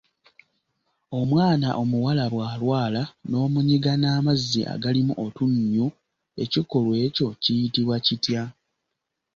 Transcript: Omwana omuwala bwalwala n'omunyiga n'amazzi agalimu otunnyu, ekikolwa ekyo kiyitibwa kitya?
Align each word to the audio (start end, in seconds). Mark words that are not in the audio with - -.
Omwana 1.19 1.67
omuwala 1.81 2.23
bwalwala 2.33 3.01
n'omunyiga 3.29 3.93
n'amazzi 3.97 4.61
agalimu 4.73 5.13
otunnyu, 5.25 5.87
ekikolwa 6.43 6.95
ekyo 7.05 7.27
kiyitibwa 7.41 7.97
kitya? 8.05 8.43